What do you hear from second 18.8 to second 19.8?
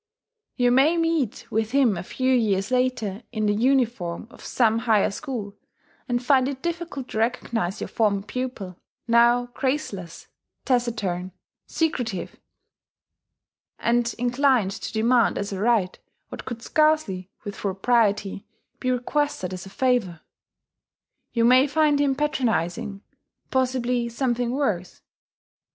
requested as a